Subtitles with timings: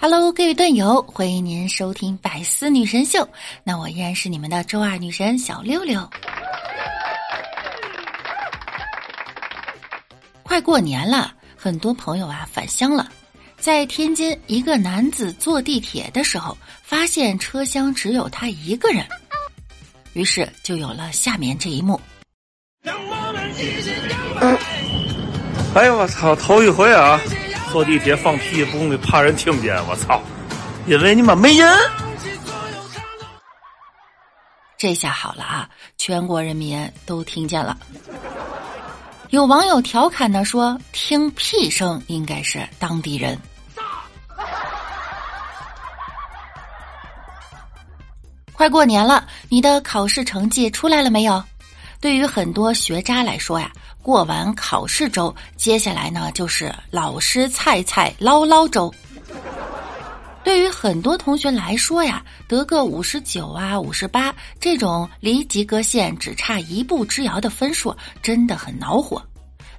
[0.00, 3.18] Hello，各位段友，欢迎您收听《百思女神秀》。
[3.64, 6.08] 那我依然是你们的周二女神小六六。
[10.44, 13.10] 快过年了，很多朋友啊返乡了。
[13.58, 19.04] 在天津，一个男子坐地铁的时候，发现车厢只有他一个人，
[20.12, 22.00] 于是就有了下面这一幕。
[25.74, 26.36] 哎呦我操！
[26.36, 27.20] 头一回啊！
[27.70, 30.22] 坐地铁放屁，不用怕人听见，我操！
[30.86, 31.78] 因为你妈没人。
[34.78, 35.68] 这下好了啊，
[35.98, 37.76] 全国人民都听见了。
[39.30, 43.38] 有网友调侃的说：“听屁声应该是当地人。”
[48.54, 51.44] 快过年了，你的考试成绩出来了没有？
[52.00, 53.70] 对于很多学渣来说呀。
[54.02, 58.92] 过完考试周，接下来呢就是老师菜菜唠唠周。
[60.44, 69.22] 对于很多同学来说呀，得个五十九啊、五十八这种离及格线只差一步之遥的分数，真的很恼火。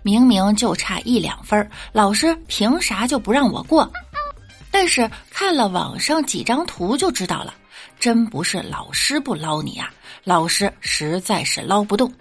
[0.04, 3.92] 明明就差一两分，老师凭啥就不让我过？
[4.70, 7.54] 但是看了网上几张图就知道了，
[8.00, 9.92] 真不是老师不捞你啊，
[10.24, 12.14] 老师实在是捞不动。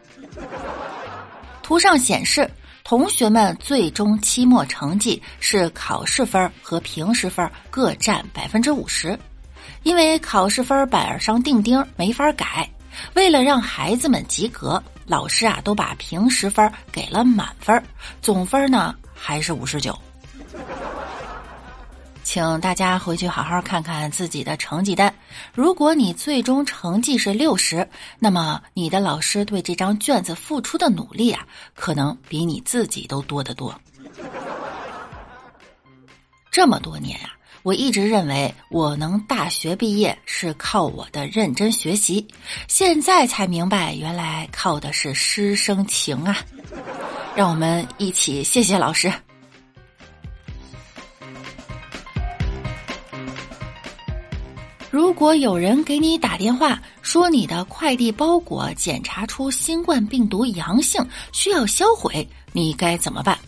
[1.69, 2.51] 图上显示，
[2.83, 9.19] 同学们最终期末成绩是考试分和平时分各占百分之五十，
[9.83, 12.67] 因为考试分板上钉钉没法改，
[13.13, 17.83] 为了让孩子们及格，老师啊都把平时分给了满分，
[18.23, 19.95] 总分呢还是五十九。
[22.29, 25.15] 请大家回去好好看看自己的成绩单。
[25.55, 33.75] 如果你最终成绩是六十，那么你的老师对这张卷子付出的努力啊，可能比你自己都多得多。
[36.51, 37.31] 这么多年啊，
[37.63, 42.29] 我一直认为我能大学毕业是靠我的认真学习，
[42.69, 46.37] 现在才明白，原来靠的是师生情啊！
[47.35, 49.11] 让我们一起谢谢老师。
[54.99, 61.01] 如果有人给你打电话说你的快递包裹检查出新冠病毒阳性，
[61.31, 63.39] 需要销毁，你该怎么办？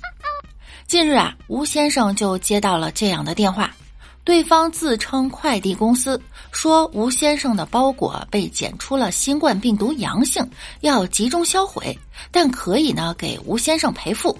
[0.86, 3.74] 近日啊，吴先生就接到了这样的电话，
[4.22, 6.22] 对方自称快递公司，
[6.52, 10.48] 说吴先生的包裹被检出了新冠病毒阳性，
[10.82, 11.98] 要集中销毁，
[12.30, 14.38] 但可以呢给吴先生赔付。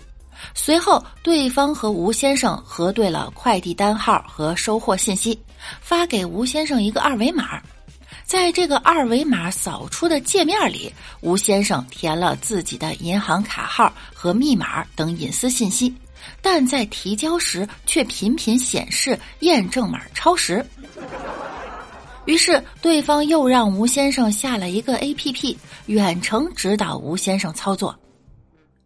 [0.55, 5.39] 随后，对方和吴先生核对了快递单号和收货信息，
[5.81, 7.61] 发给吴先生一个二维码。
[8.25, 15.93] 在这个二维码扫出的界面里，吴先生填了自己的银行卡号和密码等隐私信息，
[16.41, 20.65] 但在提交时却频频显示验证码超时。
[22.27, 27.99] 于是，对方又让吴先生下了一个 APP，远程指导吴先生操作。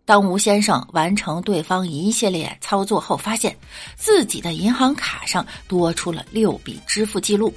[0.06, 3.56] 当吴先生完成对方一系列操作后，发现
[3.96, 7.52] 自己的银行卡上多出了六笔支付记录，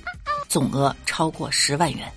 [0.48, 2.10] 总额超过十万元。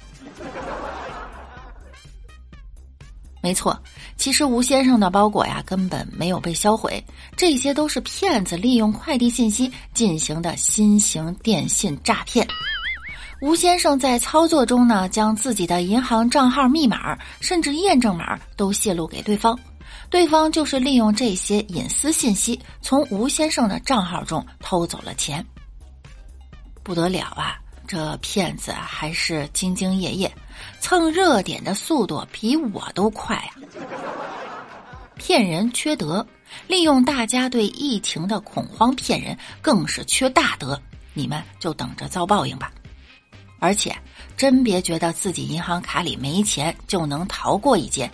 [3.43, 3.77] 没错，
[4.17, 7.03] 其实吴先生的包裹呀根本没有被销毁，
[7.37, 12.47] 这些都是骗子利用快递信息进行的新型电信诈骗。
[13.41, 19.59] 吴先生在操作中呢，将自己的银行账号密码甚至验证码都泄露给对方。
[20.09, 25.45] 对方就是利用这些隐私信息，从吴先生的账号中偷走了钱。
[26.83, 27.59] 不得了啊！
[27.87, 30.33] 这骗子还是兢兢业业，
[30.81, 33.51] 蹭热点的速度比我都快啊！
[35.17, 36.27] 骗人缺德，
[36.67, 40.81] 利用大家对疫情的恐慌骗人，更是缺大德。
[41.15, 42.73] 你们就等着遭报应吧！
[43.59, 43.95] 而且，
[44.37, 48.11] 真别觉得自己银行卡里没钱就能逃过一劫。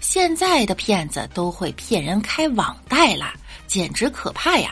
[0.00, 3.32] 现在的骗子都会骗人开网贷了，
[3.66, 4.70] 简直可怕呀！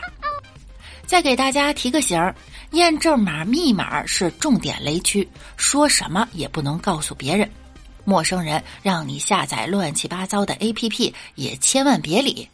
[1.05, 2.35] 再给大家提个醒儿：
[2.71, 7.49] 验证码、密码是重点雷区，说什么也不能告诉别人。
[8.03, 12.47] 陌生人让你下载乱七八糟的 APP，也千万别理。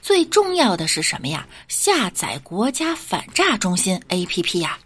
[0.00, 1.46] 最重要的是什么呀？
[1.68, 4.78] 下载国家反诈中心 APP 呀！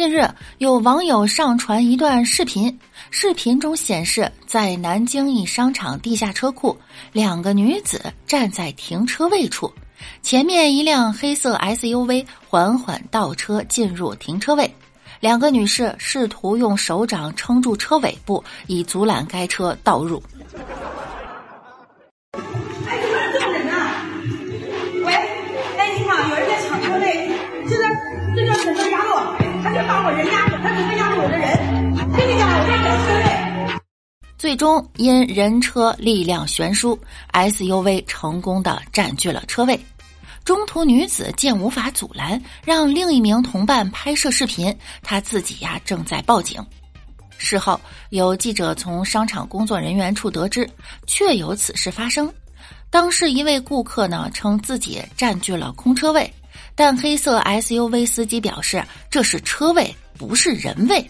[0.00, 0.26] 近日，
[0.56, 2.74] 有网友上传一段视频，
[3.10, 6.74] 视频中显示，在南京一商场地下车库，
[7.12, 9.70] 两个女子站在停车位处，
[10.22, 14.74] 前面一辆黑色 SUV 缓缓倒车进入停车位，
[15.20, 20.22] 两个女士试图用手掌撑住车尾部，以阻拦该车倒入。
[34.50, 36.98] 最终因人车力量悬殊
[37.32, 39.78] ，SUV 成功的占据了车位。
[40.44, 46.60] 中途女子见无法阻拦，让另一名同伴拍摄视频，她自己呀正在报警。
[47.38, 50.68] 事后有记者从商场工作人员处得知，
[51.06, 52.28] 确有此事发生。
[52.90, 56.28] 当时一位顾客呢称自己占据了空车位，
[56.74, 61.08] 但黑色 SUV 司机表示这是车位，不是人位。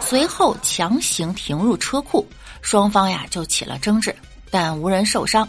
[0.00, 2.26] 随后强行停入车库，
[2.60, 4.14] 双方呀就起了争执，
[4.50, 5.48] 但无人受伤。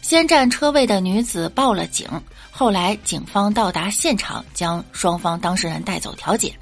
[0.00, 2.08] 先占车位的女子报了警，
[2.50, 6.54] 后来警方到达现场，将双方当事人带走调解。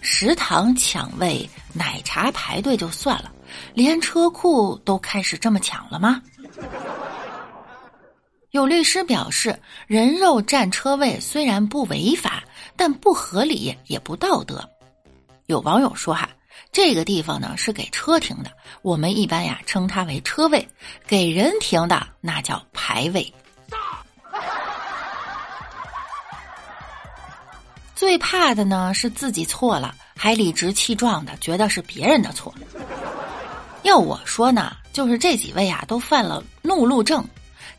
[0.00, 3.32] 食堂抢位、奶茶排队就算了，
[3.74, 6.22] 连车库都开始这么抢了吗？
[8.52, 12.42] 有律师表示，人肉占车位虽然不违法，
[12.76, 14.66] 但不合理也不道德。
[15.46, 16.28] 有网友说：“哈，
[16.72, 18.50] 这个地方呢是给车停的，
[18.82, 20.60] 我们一般呀称它为车位；
[21.06, 23.32] 给人停的那叫排位。”
[27.94, 32.54] 最怕的呢是自己错了，还理直气壮的觉得是别人的错。
[33.82, 37.24] 要我说呢，就是这几位啊都犯了怒路症。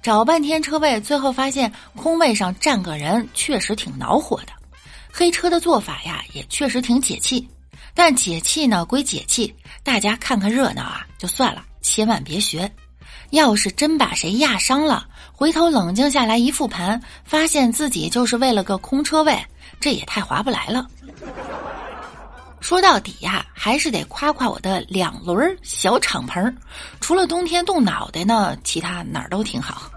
[0.01, 4.51] 找半天车位，最后发现空位上站个人，确实挺恼火的。
[5.11, 7.47] 黑车的做法呀，也确实挺解气。
[7.99, 9.53] 但解气呢归解气，
[9.83, 12.71] 大家看看热闹啊就算了，千万别学。
[13.31, 19.37] 要是真把谁压伤了，回头冷静下来一复盘，发现自己就是为了个空车位，
[19.81, 20.87] 这也太划不来了。
[22.61, 26.55] 说到底呀，还是得夸夸我的两轮小敞篷，
[27.01, 29.91] 除了冬天冻脑袋呢，其他哪儿都挺好。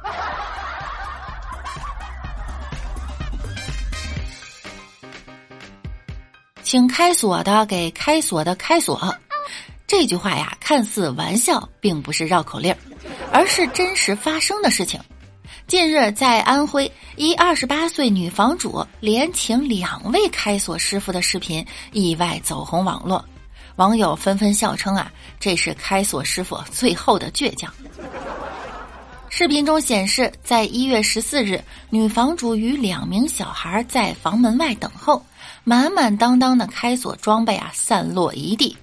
[6.63, 9.15] 请开锁的给开锁的开锁，
[9.87, 12.75] 这句话呀，看似玩笑，并不是绕口令，
[13.33, 15.01] 而是真实发生的事情。
[15.67, 23.25] 近日，在安徽，一二十八岁女房主连请两位开锁师傅的视频意外走红网络，
[23.77, 25.11] 网友纷纷笑称啊，
[25.41, 27.73] 这是开锁师傅最后的倔强。
[29.29, 35.25] 视频中显示，在一月十四日，女房主与两名小孩在房门外等候，
[35.65, 38.77] 满满当当的开锁装备啊散落一地。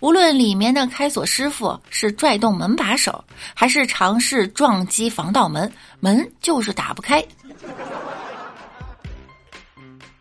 [0.00, 7.24] 无论里面的开锁师傅是拽动门把手，还是尝试撞击防盗门，门就是打不开。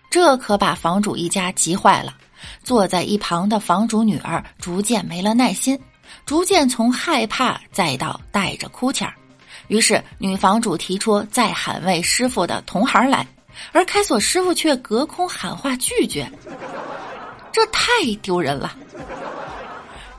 [0.10, 2.16] 这可把房主一家急坏了。
[2.64, 5.78] 坐在一旁的房主女儿逐渐没了耐心，
[6.26, 9.12] 逐渐从害怕再到带着哭腔。
[9.68, 13.26] 于是女房主提出再喊位师傅的同行来，
[13.72, 16.30] 而开锁师傅却隔空喊话拒绝。
[17.52, 17.90] 这太
[18.22, 18.74] 丢人了。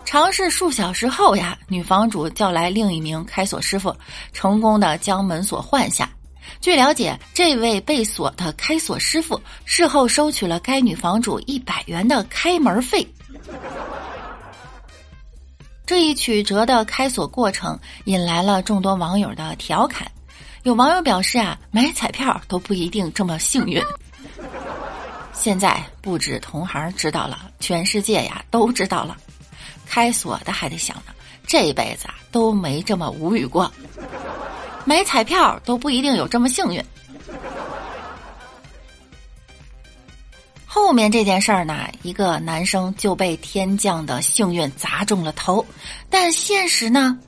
[0.04, 3.94] 尝试数小时后呀，女房主叫来另一名开锁师傅，
[4.32, 6.08] 成功的将门锁换下。
[6.60, 13.06] 据了解，这位被锁的开锁师傅事后收取了该女房主一百元的开门费。
[15.86, 20.06] 这一曲折的开锁过程引来了众多网友的调侃。
[20.64, 23.82] 有网友表示啊，买彩票都不一定这么幸运。
[25.34, 29.14] 现在不止同行知道了，全世界呀都知道了。
[29.86, 31.12] 开锁的还得想呢，
[31.46, 33.70] 这辈子啊都没这么无语过，
[34.86, 36.82] 买彩票都不一定有这么幸运。
[40.64, 45.64] 后面这件事儿呢，一个男生就被天降的幸运砸中了头，
[46.08, 47.18] 但现实呢？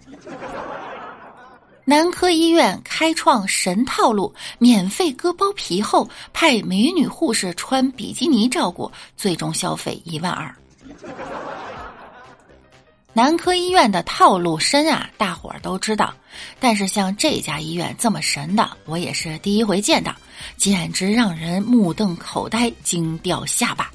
[1.89, 10.53] 男科医院开创神套路，免费割包皮后派美女护士穿比基尼照顾，最终消费一万二。
[13.13, 16.13] 男科医院的套路深啊，大伙儿都知道。
[16.59, 20.13] 但是像这家医院这么神的，我也是第一回见到，
[20.57, 23.93] 简直让人目瞪口呆、惊掉下巴。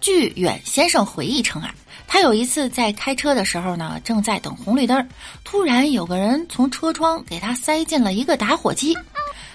[0.00, 1.74] 据远先生回忆称啊，
[2.06, 5.06] 他有一次在开车的时候呢，正在等红绿灯，
[5.44, 8.96] 突然有个人从车窗给他塞进了一个打火机，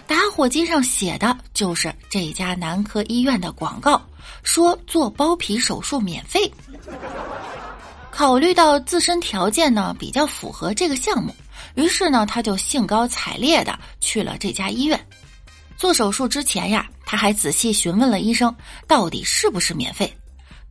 [0.06, 4.02] 打火机上写的就是这家男科医院的广告，
[4.44, 6.52] 说做包皮手术免费。
[8.12, 11.34] 考虑到自身条件呢比较符合这个项目，
[11.76, 15.00] 于是呢他就兴高采烈的去了这家医院。
[15.78, 18.54] 做手术之前呀，他还仔细询问了医生
[18.86, 20.14] 到底是不是免费，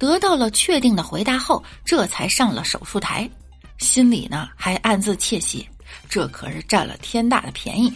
[0.00, 3.30] 得到了确定的回答后，这才上了手术台。
[3.78, 5.68] 心里呢还暗自窃喜，
[6.08, 7.92] 这可是占了天大的便宜。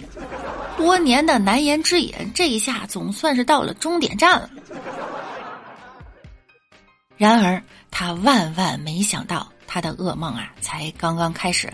[0.77, 4.49] 多年的难言之隐，这一下总算是到了终点站了。
[7.17, 7.61] 然而。
[7.97, 11.73] 他万万没想到，他的噩梦啊才刚刚开始。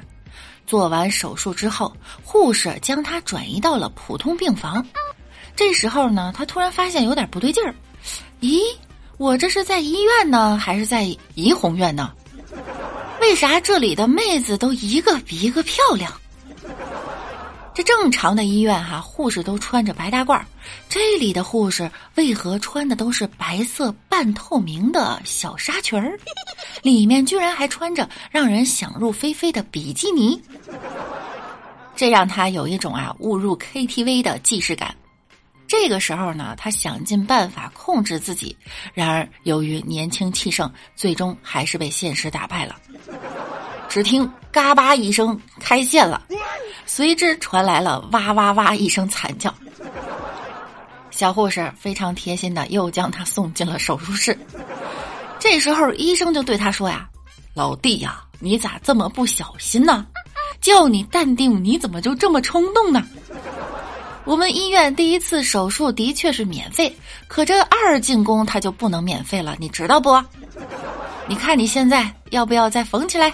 [0.66, 4.86] 做完手术之后，护士将他转移到了普通病房。
[5.56, 7.74] 这时候呢，他突然发现有点不对劲儿。
[8.42, 8.60] 咦，
[9.20, 12.10] 我这是在医院呢，还是在怡红院呢？
[13.20, 16.10] 为啥这里的妹子都一个比一个漂亮？
[17.74, 20.40] 这正常的医院哈，护士都穿着白大褂，
[20.88, 26.18] 这里的护士为何穿的都是白色半透明的小纱裙儿？
[26.80, 30.40] 里面居然还穿着让人想入非非的比基尼，
[31.94, 34.94] 这让他有一种啊误入 KTV 的既视感。
[35.70, 38.56] 这个时候呢，他想尽办法控制自己，
[38.92, 42.74] 然而由于年轻气盛，最终还是被现实打败了。
[43.88, 46.26] 只听“嘎巴”一声开线了，
[46.86, 49.54] 随之传来了“哇哇哇”一声惨叫。
[51.12, 54.36] 小护士非常贴心的又将他送进了手术室。
[55.38, 57.08] 这时候医生就对他说呀
[57.54, 60.04] ：“老弟呀，你咋这么不小心呢？
[60.60, 63.06] 叫你淡定，你怎么就这么冲动呢？”
[64.24, 66.94] 我们医院第一次手术的确是免费，
[67.26, 70.22] 可这二进宫他就不能免费了，你知道不？
[71.26, 73.32] 你看你现在要不要再缝起来？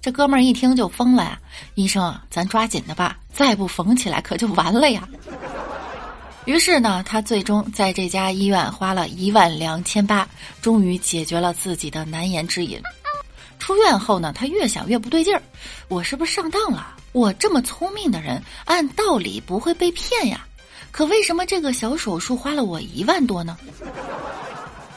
[0.00, 1.38] 这哥们儿一听就疯了呀！
[1.74, 5.08] 医生，咱抓紧的吧，再不缝起来可就完了呀！
[6.44, 10.26] 于是呢，他最终在这家医院花了一万两千八，
[10.62, 12.80] 终于解决了自己的难言之隐。
[13.68, 15.42] 出院后呢，他越想越不对劲儿，
[15.88, 16.96] 我是不是上当了？
[17.12, 20.46] 我这么聪明的人，按道理不会被骗呀，
[20.90, 23.58] 可为什么这个小手术花了我一万多呢？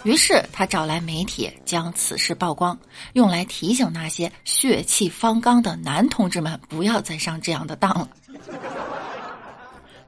[0.04, 2.80] 于是他找来媒体将此事曝光，
[3.12, 8.08] 用来提醒那些血气方刚的男同志们不要再上这样的当了。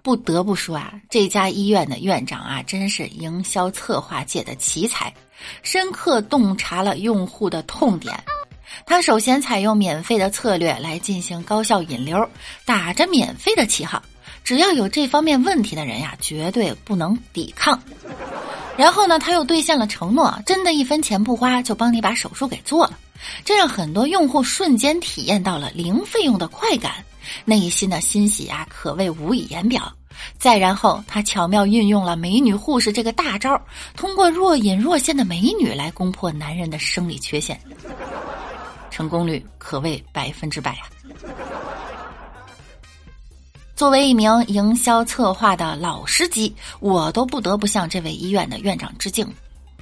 [0.01, 5.13] 不得不说啊，这家医院的院长啊，真是营销策划界的奇才，
[5.63, 8.17] 深刻洞察了用户的痛点。
[8.85, 12.29] 他首先采用免费的策略来进行高效引流，
[12.65, 14.01] 打着免费的旗号，
[14.43, 17.81] 只要有这方面问题的人呀，绝对不能抵抗。
[18.75, 22.97] 然后呢，他又兑现了承诺，真的一分钱不花就帮你把手术给做了，
[23.45, 26.93] 这让很多用户瞬间体验到了零费用的快感，
[27.45, 29.93] 内心的欣喜啊，可谓无以言表。
[30.39, 33.59] 再然后，他巧妙运用了美女护士这个大招，
[33.95, 37.59] 通过若隐若现的美女来攻破男人的生理缺陷。
[38.93, 40.83] 成功率可谓百分之百呀！
[43.75, 49.27] 作为一名营销策划的老司机，我都不得不向这位医院的院长致敬，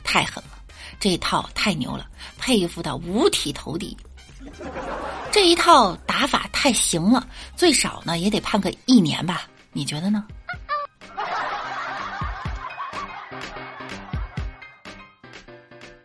[0.01, 0.51] 太狠了，
[0.97, 3.97] 这一套太牛了，佩服的五体投地。
[5.29, 7.27] 这一套打法太行了，
[7.57, 9.41] 最少呢也得判个一年吧？
[9.73, 10.25] 你觉得呢？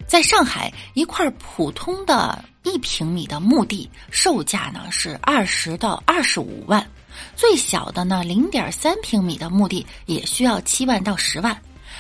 [0.09, 2.45] 在上海，一块普通的。
[2.67, 6.85] 一平米的墓地售价呢是二十到二十五万，
[7.37, 11.57] 最小的呢零点三平米的墓地也需要七万到十万，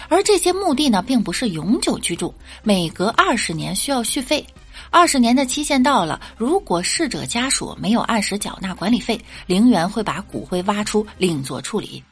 [0.08, 4.44] 而这些墓地呢并不是永久居住，每隔二十年需要续费，
[4.90, 12.02] 二十年的期限到了，如果逝者家属没有按时缴纳管理费，陵园会把骨灰挖出另做处理。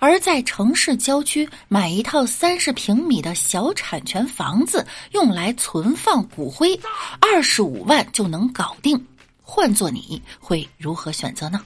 [0.00, 6.74] 而在城市郊区买一套三十平米的小产权房子，用来存放骨灰，
[7.20, 9.00] 二十五万就能搞定。
[9.42, 11.60] 换做你会如何选择呢？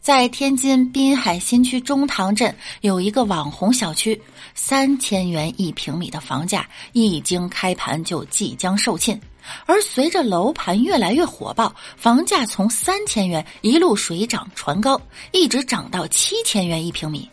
[0.00, 4.20] 在天津滨海新区中塘镇有一个网红小区，
[4.54, 9.18] 三千元一平米的房价，一经开盘就即将售罄。
[9.66, 15.00] 而随着楼盘越来越火爆，房价从三千元一路水涨船高，
[15.32, 17.28] 一直涨到七千元一平米。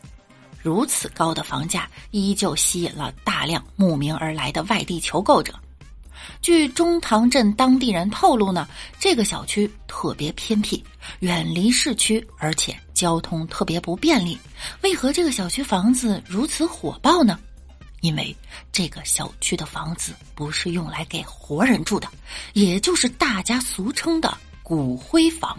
[0.62, 5.53] 如此高的房价，依旧吸引了大量慕名而来的外地求购者。
[6.39, 8.68] 据中塘镇当地人透露呢，
[9.00, 10.84] 这个小区特别偏僻，
[11.20, 14.38] 远离市区，而且交通特别不便利。
[14.82, 17.39] 为何这个小区房子如此火爆呢？
[18.01, 18.36] 因为
[18.72, 22.08] 这个小区的房子不是用来给活人住的，
[22.53, 25.58] 也就是大家俗称的骨灰房。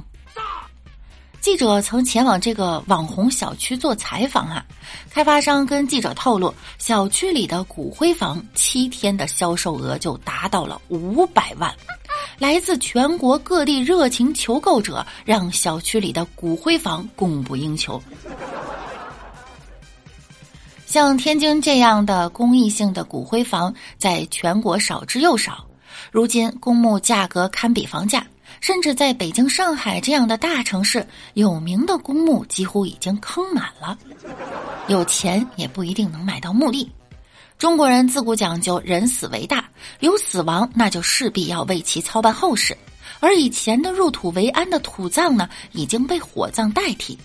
[1.40, 4.64] 记者曾前往这个网红小区做采访啊，
[5.10, 11.74] 开发商跟记者透露，小区里的骨灰房七天的销售额就达到了五百万，
[12.38, 18.00] 来自全国各地热情求购者让小区里的骨灰房供不应求。
[20.92, 25.64] 像天津这样的公益性的骨灰房，在全国少之又少。
[26.10, 28.26] 如今公墓价格堪比房价，
[28.60, 33.96] 甚至在北京、上海这样的大城市，有名的公墓几乎已经坑满了。
[34.86, 36.92] 有钱也不一定能买到墓地。
[37.56, 39.64] 中国人自古讲究人死为大，
[40.00, 42.76] 有死亡那就势必要为其操办后事。
[43.18, 47.16] 而以前的入土为安的土葬呢，已经被火葬代替。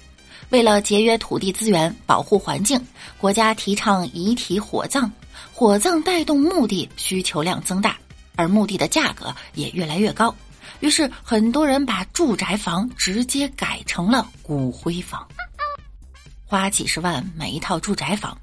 [0.50, 2.80] 为了节约土地资源、保护环境，
[3.18, 5.12] 国家提倡遗体火葬。
[5.54, 7.98] 火葬带动墓地需求量增大，
[8.36, 10.34] 而墓地的价格也越来越高。
[10.80, 15.28] 于是，很多人把住宅房直接改成了骨灰房，
[16.46, 18.38] 花几十万买一套住宅房。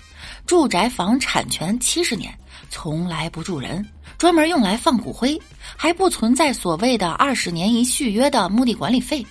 [0.45, 2.37] 住宅房产权七十年，
[2.69, 3.87] 从来不住人，
[4.19, 5.41] 专门用来放骨灰，
[5.77, 9.25] 还不存在所谓的二十年一续约的墓地管理费。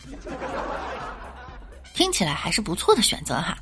[1.93, 3.57] 听起来还是不错的选择哈。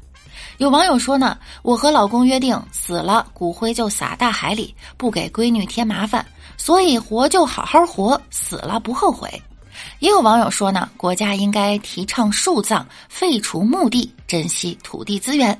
[0.58, 6.26] 有网友说呢，我和老公约定，死了骨灰就撒大海里，不给闺女添麻烦，
[6.58, 9.42] 所以活就好好活，死了不后悔。
[10.00, 15.60] 也有网友说呢，国家应该提倡树葬，废除墓地，珍惜土地资源。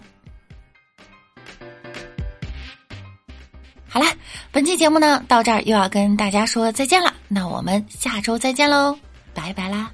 [3.88, 4.08] 好啦，
[4.52, 8.96] 本期节目呢到这儿又要跟大家说再见了，那我们下周再见喽，
[9.34, 9.92] 拜拜啦。